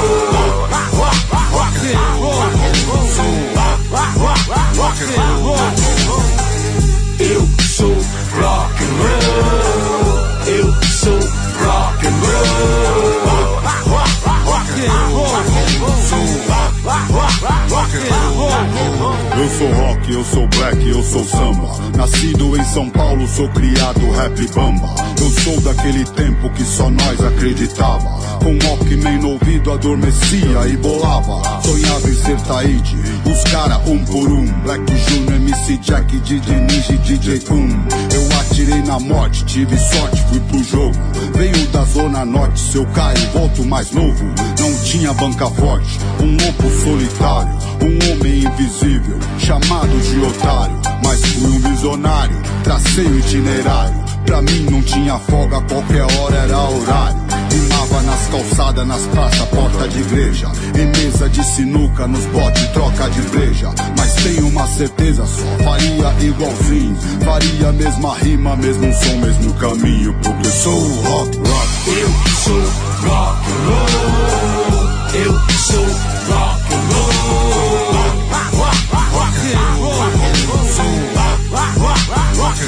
[22.73, 24.95] São Paulo, sou criado rap bamba.
[25.19, 28.09] Eu sou daquele tempo que só nós acreditava.
[28.39, 31.41] Com Walkman no ouvido adormecia e bolava.
[31.61, 32.95] Sonhava em ser Taíde,
[33.25, 34.45] os cara um por um.
[34.63, 37.67] Black Junior, MC Jack, DJ Ninja DJ Boom.
[38.13, 40.97] Eu atirei na morte, tive sorte, fui pro jogo.
[41.35, 44.23] Veio da zona norte, se eu caio, volto mais novo.
[44.57, 47.51] Não tinha banca forte, um lobo solitário,
[47.81, 50.80] um homem invisível, chamado de otário.
[51.03, 54.01] Mas fui um visionário, tracei o itinerário.
[54.25, 57.19] Pra mim não tinha folga, qualquer hora era horário.
[57.51, 60.47] Rimava nas calçadas, nas praças, porta de igreja.
[60.75, 63.73] Em mesa de sinuca, nos botes, troca de breja.
[63.97, 66.95] Mas tenho uma certeza só, faria igualzinho.
[67.25, 70.15] Faria mesma rima, mesmo som, mesmo caminho.
[70.23, 71.71] Porque eu sou rock, rock.
[71.99, 72.09] Eu
[72.43, 72.61] sou
[73.09, 74.91] rock roll.
[75.13, 76.80] Eu sou rock roll.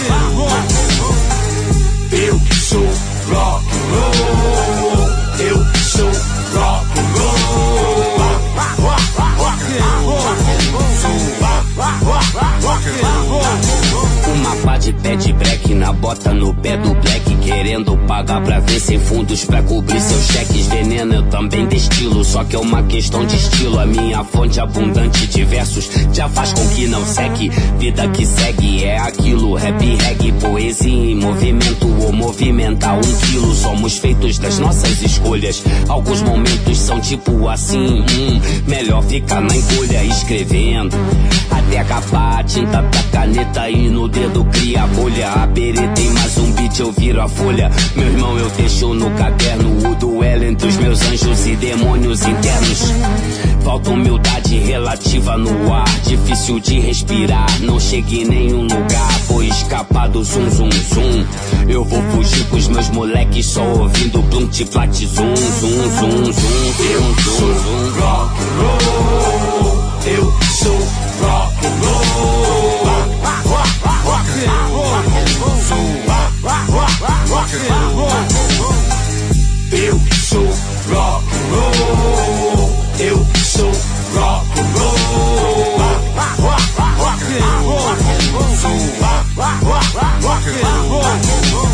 [0.02, 0.73] Rock and
[15.74, 20.28] na bota no pé do black Querendo pagar pra ver sem fundos pra cobrir seus
[20.28, 20.68] cheques.
[20.68, 23.80] Veneno eu também destilo, só que é uma questão de estilo.
[23.80, 28.86] A minha fonte abundante de versos já faz com que não seque Vida que segue
[28.86, 31.73] é aquilo, rap, reggae, poesia em movimento
[32.34, 32.98] movimentar.
[32.98, 35.64] Um quilo, somos feitos das nossas escolhas.
[35.88, 40.98] Alguns momentos são tipo assim, hum, melhor ficar na encolha escrevendo.
[41.52, 45.30] Até acabar, tinta da caneta e no dedo cria bolha.
[45.30, 45.48] A
[45.96, 47.70] tem mais um beat, eu viro a folha.
[47.96, 52.92] Meu irmão, eu deixo no caderno o duelo entre os meus anjos e demônios internos.
[53.64, 57.46] Falta humildade relativa no ar, difícil de respirar.
[57.62, 61.26] Não cheguei em nenhum lugar, vou escapar do zum zum zum.
[61.70, 66.44] Eu vou fugir com os meus moleques só ouvindo blunt flat zum zum zum zum
[66.90, 67.54] Eu sou
[68.00, 69.84] rock and roll.
[70.06, 70.78] Eu sou
[71.22, 72.84] rock and roll.
[77.30, 78.14] Rock and roll.
[79.72, 80.46] Eu sou
[80.92, 82.70] rock and roll.
[83.00, 83.72] Eu sou
[84.16, 85.04] rock and roll.
[86.98, 87.84] Rock and roll.
[90.22, 91.73] Rock and roll.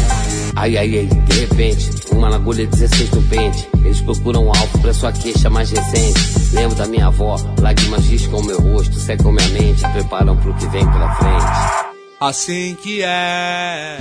[0.60, 3.66] Ai, ai, ai, de repente, uma agulha 16 no pente.
[3.76, 6.20] Eles procuram um alvo pra sua queixa mais recente.
[6.52, 10.86] Lembro da minha avó, lágrimas riscam meu rosto, secam minha mente, preparam pro que vem
[10.86, 11.96] pela frente.
[12.20, 13.98] Assim que é.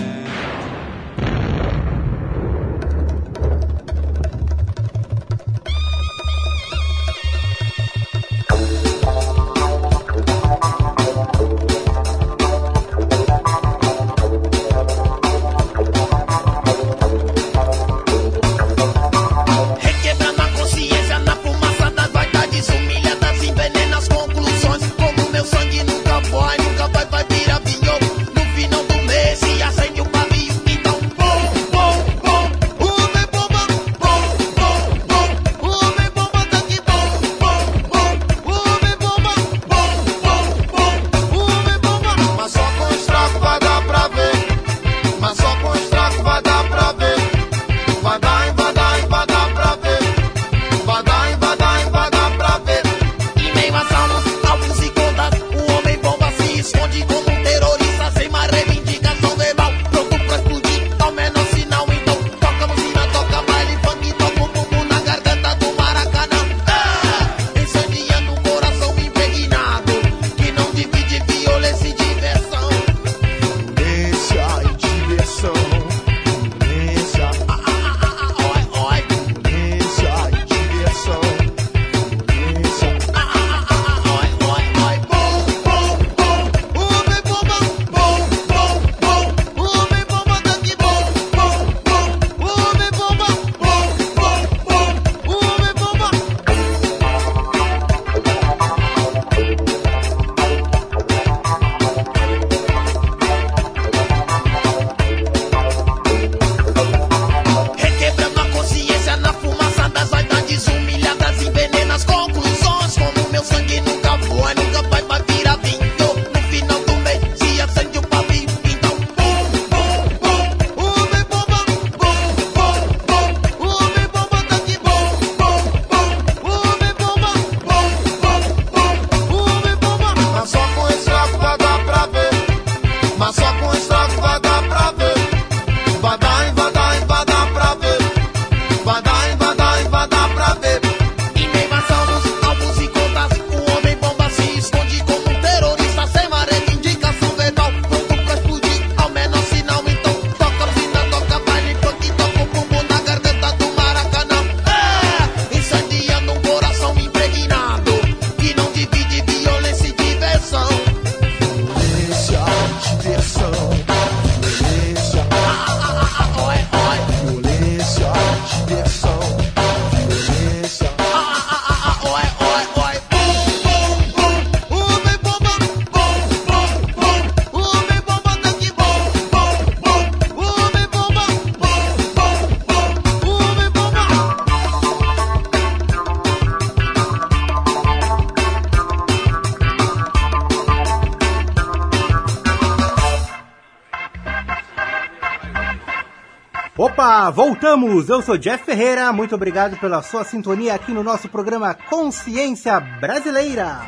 [197.31, 198.09] Voltamos!
[198.09, 203.81] Eu sou Jeff Ferreira, muito obrigado pela sua sintonia aqui no nosso programa Consciência Brasileira,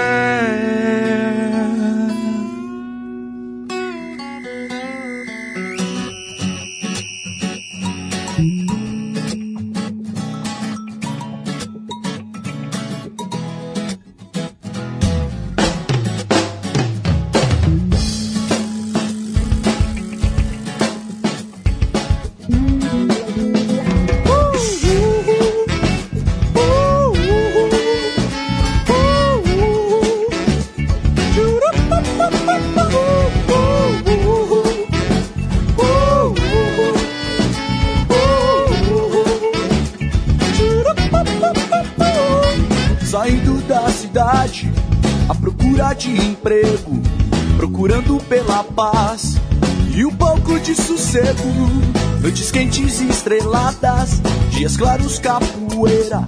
[55.18, 56.24] capoeira.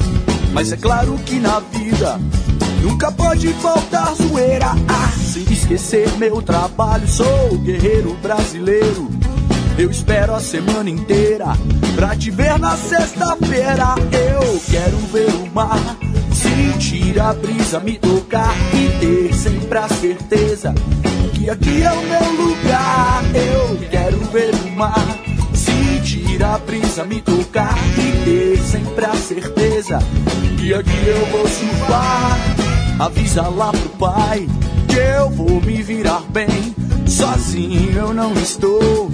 [0.52, 2.18] Mas é claro que na vida
[2.82, 4.70] nunca pode faltar zoeira.
[4.88, 9.08] Ah, sem esquecer meu trabalho, sou guerreiro brasileiro.
[9.78, 11.46] Eu espero a semana inteira
[11.94, 13.94] pra te ver na sexta-feira.
[14.12, 15.96] Eu quero ver o mar,
[16.32, 20.74] sentir a brisa me tocar e ter sempre a certeza
[21.40, 23.22] que aqui é o meu lugar.
[23.34, 25.18] Eu quero ver o mar,
[26.00, 29.98] sentir a brisa me tocar e ter sempre a certeza
[30.58, 32.38] que aqui eu vou surfar.
[32.98, 34.48] Avisa lá pro pai
[34.88, 36.74] que eu vou me virar bem.
[37.06, 39.10] Sozinho eu não estou.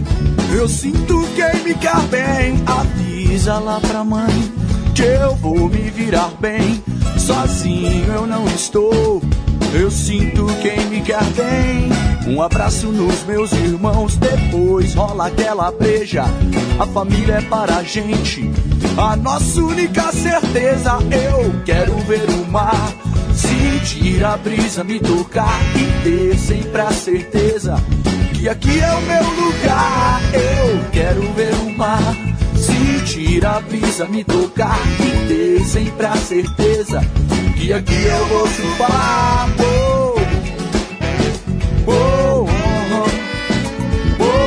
[0.52, 2.62] Eu sinto quem me quer bem.
[2.66, 4.52] Avisa lá pra mãe
[4.94, 6.82] que eu vou me virar bem.
[7.18, 9.20] Sozinho eu não estou.
[9.78, 12.34] Eu sinto quem me quer bem.
[12.34, 16.24] Um abraço nos meus irmãos, depois rola aquela breja.
[16.78, 18.50] A família é para a gente,
[18.96, 20.92] a nossa única certeza.
[21.10, 22.90] Eu quero ver o mar,
[23.34, 27.76] sentir a brisa me tocar e ter sempre a certeza
[28.32, 30.20] que aqui é o meu lugar.
[30.32, 32.16] Eu quero ver o mar,
[32.56, 37.00] sentir a brisa me tocar e ter sempre a certeza
[37.56, 39.48] que aqui eu vou surfar.
[39.58, 40.14] Oh,
[41.86, 42.46] oh, oh,
[44.20, 44.46] oh, oh.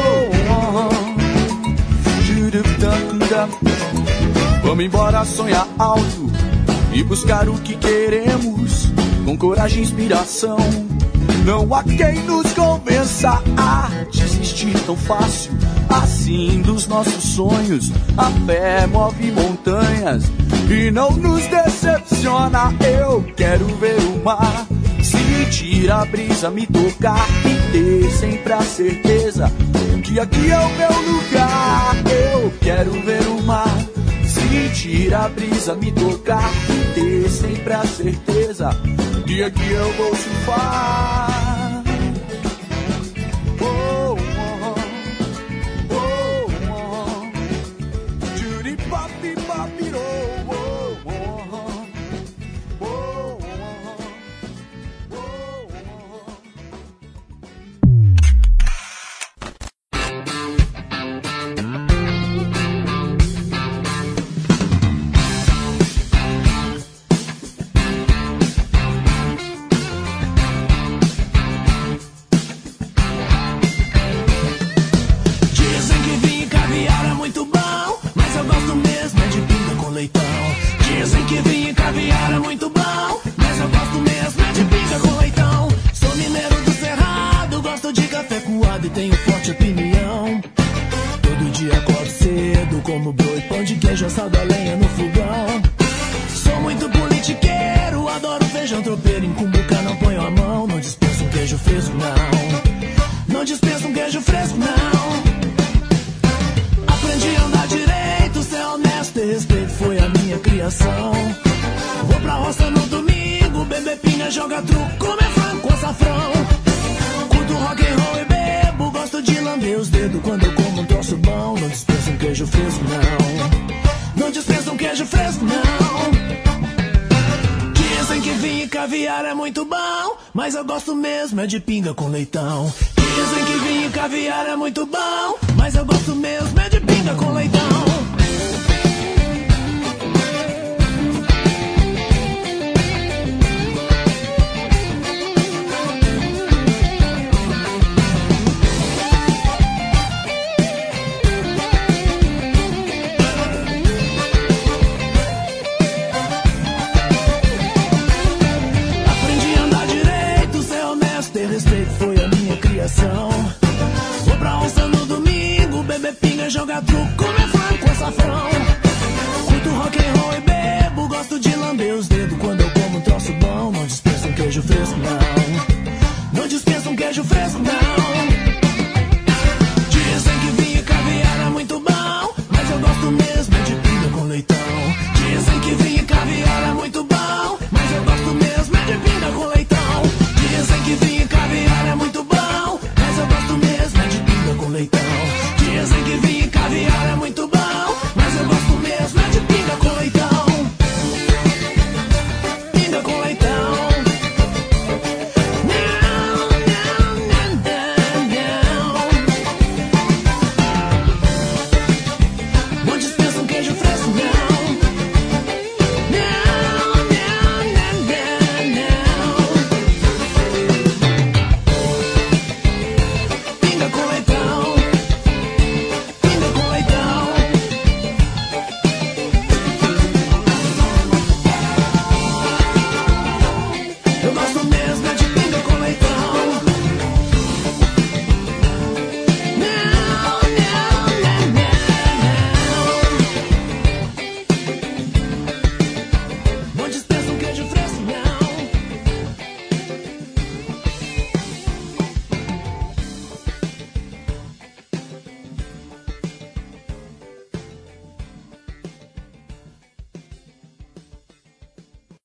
[4.63, 6.27] Vamos embora sonhar alto
[6.97, 8.87] e buscar o que queremos
[9.23, 10.57] com coragem e inspiração.
[11.45, 15.53] Não há quem nos convença a desistir tão fácil
[15.91, 17.93] assim dos nossos sonhos.
[18.17, 20.25] A fé move montanhas
[20.71, 22.73] e não nos decepciona.
[22.81, 24.67] Eu quero ver o mar,
[25.03, 29.53] sentir a brisa me tocar e ter sempre a certeza
[30.07, 31.95] que aqui é o meu lugar.
[32.33, 33.76] Eu quero ver o mar
[34.57, 38.71] sentir a brisa me tocar e ter sempre a certeza
[39.27, 41.46] dia que eu vou surfar.